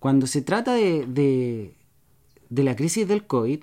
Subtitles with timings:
[0.00, 1.76] cuando se trata de, de,
[2.48, 3.60] de la crisis del COVID,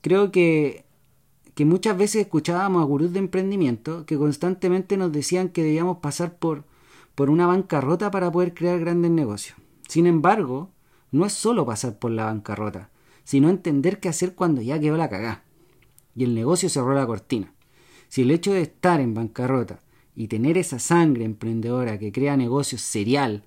[0.00, 0.84] creo que,
[1.54, 6.36] que muchas veces escuchábamos a gurús de emprendimiento que constantemente nos decían que debíamos pasar
[6.38, 6.64] por,
[7.14, 9.56] por una bancarrota para poder crear grandes negocios.
[9.86, 10.70] Sin embargo,
[11.12, 12.90] no es solo pasar por la bancarrota,
[13.22, 15.44] sino entender qué hacer cuando ya quedó la cagá
[16.16, 17.52] y el negocio cerró la cortina.
[18.08, 19.80] Si el hecho de estar en bancarrota
[20.14, 23.44] y tener esa sangre emprendedora que crea negocios serial,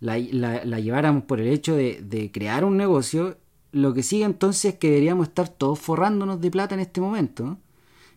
[0.00, 3.38] la, lleváramos por el hecho de, de, crear un negocio,
[3.72, 7.58] lo que sigue entonces es que deberíamos estar todos forrándonos de plata en este momento,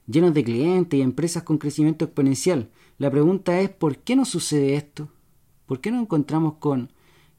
[0.07, 2.69] llenos de clientes y empresas con crecimiento exponencial.
[2.97, 5.09] La pregunta es, ¿por qué no sucede esto?
[5.65, 6.91] ¿Por qué no encontramos con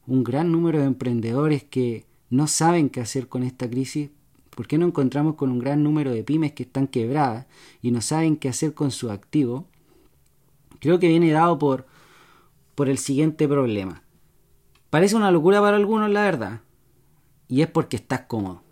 [0.07, 4.11] un gran número de emprendedores que no saben qué hacer con esta crisis?
[4.51, 7.47] ¿Por qué no encontramos con un gran número de pymes que están quebradas
[7.83, 9.67] y no saben qué hacer con su activo?
[10.81, 11.87] Creo que viene dado por,
[12.75, 14.03] por el siguiente problema.
[14.91, 16.61] Parece una locura para algunos, la verdad.
[17.49, 18.63] Y es porque estás cómodo.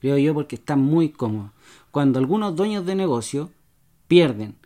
[0.00, 1.52] Creo yo porque estás muy cómodo.
[1.90, 3.50] Cuando algunos dueños de negocio
[4.08, 4.56] pierden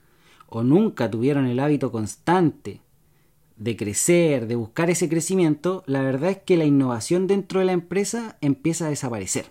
[0.48, 2.80] o nunca tuvieron el hábito constante
[3.56, 7.72] de crecer, de buscar ese crecimiento, la verdad es que la innovación dentro de la
[7.72, 9.46] empresa empieza a desaparecer.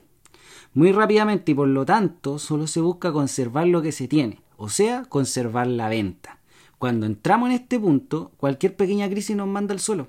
[0.73, 4.69] Muy rápidamente y por lo tanto solo se busca conservar lo que se tiene, o
[4.69, 6.39] sea, conservar la venta.
[6.77, 10.07] Cuando entramos en este punto, cualquier pequeña crisis nos manda al suelo.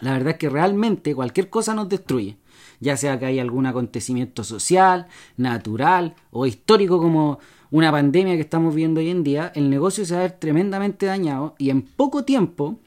[0.00, 2.36] La verdad es que realmente cualquier cosa nos destruye,
[2.80, 5.06] ya sea que haya algún acontecimiento social,
[5.36, 7.38] natural o histórico como
[7.70, 11.06] una pandemia que estamos viendo hoy en día, el negocio se va a ver tremendamente
[11.06, 12.78] dañado y en poco tiempo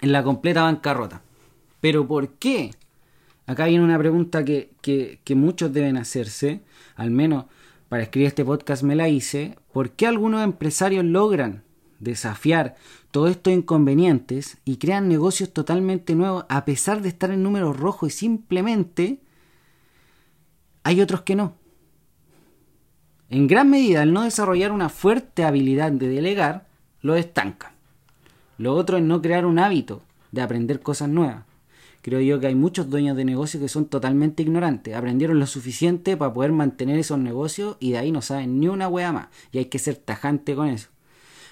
[0.00, 1.22] en la completa bancarrota.
[1.80, 2.72] ¿Pero por qué?
[3.46, 6.62] Acá viene una pregunta que, que, que muchos deben hacerse,
[6.96, 7.44] al menos
[7.88, 11.62] para escribir este podcast me la hice, ¿por qué algunos empresarios logran
[11.98, 12.74] desafiar
[13.10, 18.12] todos estos inconvenientes y crean negocios totalmente nuevos a pesar de estar en números rojos
[18.12, 19.20] y simplemente
[20.82, 21.54] hay otros que no?
[23.28, 26.66] En gran medida, el no desarrollar una fuerte habilidad de delegar
[27.00, 27.72] lo estanca.
[28.58, 31.44] Lo otro es no crear un hábito de aprender cosas nuevas.
[32.02, 34.94] Creo yo que hay muchos dueños de negocios que son totalmente ignorantes.
[34.94, 38.86] Aprendieron lo suficiente para poder mantener esos negocios y de ahí no saben ni una
[38.86, 39.26] wea más.
[39.50, 40.88] Y hay que ser tajante con eso.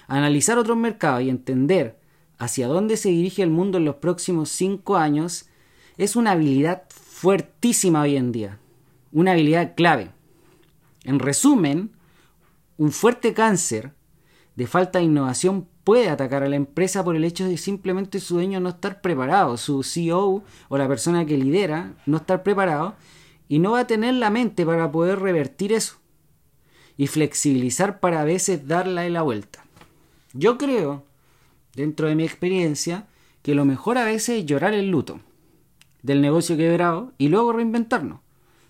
[0.07, 1.99] Analizar otros mercados y entender
[2.37, 5.49] hacia dónde se dirige el mundo en los próximos cinco años
[5.97, 8.59] es una habilidad fuertísima hoy en día.
[9.11, 10.11] Una habilidad clave.
[11.03, 11.91] En resumen,
[12.77, 13.93] un fuerte cáncer
[14.55, 18.35] de falta de innovación puede atacar a la empresa por el hecho de simplemente su
[18.35, 22.95] dueño no estar preparado, su CEO o la persona que lidera no estar preparado
[23.47, 25.97] y no va a tener la mente para poder revertir eso
[26.97, 29.63] y flexibilizar para a veces darle la vuelta.
[30.35, 31.03] Yo creo,
[31.75, 33.07] dentro de mi experiencia,
[33.41, 35.19] que lo mejor a veces es llorar el luto
[36.03, 38.19] del negocio quebrado y luego reinventarnos.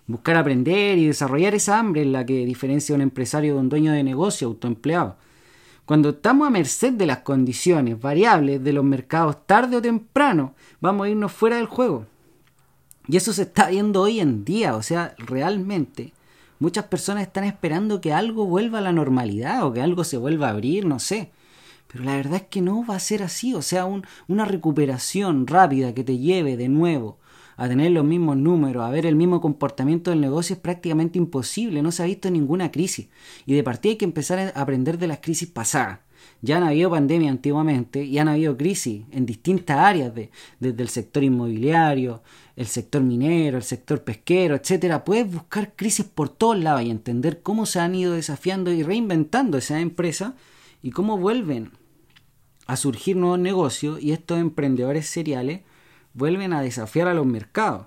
[0.06, 3.92] Buscar aprender y desarrollar esa hambre en la que diferencia un empresario de un dueño
[3.92, 5.18] de negocio autoempleado
[5.86, 11.06] cuando estamos a merced de las condiciones variables de los mercados tarde o temprano, vamos
[11.06, 12.06] a irnos fuera del juego.
[13.06, 16.12] Y eso se está viendo hoy en día, o sea, realmente
[16.58, 20.48] muchas personas están esperando que algo vuelva a la normalidad o que algo se vuelva
[20.48, 21.30] a abrir, no sé.
[21.88, 23.86] Pero la verdad es que no va a ser así, o sea,
[24.28, 27.18] una recuperación rápida que te lleve de nuevo
[27.56, 31.82] a tener los mismos números, a ver el mismo comportamiento del negocio es prácticamente imposible,
[31.82, 33.08] no se ha visto ninguna crisis.
[33.46, 36.00] Y de partida hay que empezar a aprender de las crisis pasadas.
[36.42, 40.30] Ya han habido pandemia antiguamente y han habido crisis en distintas áreas, de,
[40.60, 42.22] desde el sector inmobiliario,
[42.56, 45.04] el sector minero, el sector pesquero, etcétera.
[45.04, 49.56] Puedes buscar crisis por todos lados y entender cómo se han ido desafiando y reinventando
[49.56, 50.34] esas empresas
[50.86, 51.72] y cómo vuelven
[52.68, 55.62] a surgir nuevos negocios y estos emprendedores seriales
[56.14, 57.86] vuelven a desafiar a los mercados.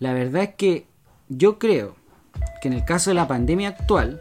[0.00, 0.86] La verdad es que
[1.30, 1.96] yo creo
[2.60, 4.20] que en el caso de la pandemia actual,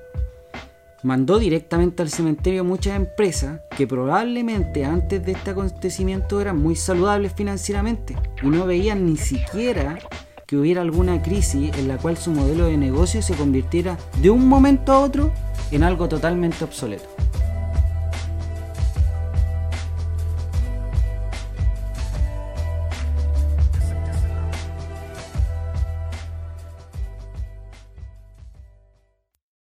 [1.03, 7.33] mandó directamente al cementerio muchas empresas que probablemente antes de este acontecimiento eran muy saludables
[7.33, 9.99] financieramente y no veían ni siquiera
[10.47, 14.47] que hubiera alguna crisis en la cual su modelo de negocio se convirtiera de un
[14.47, 15.33] momento a otro
[15.71, 17.09] en algo totalmente obsoleto.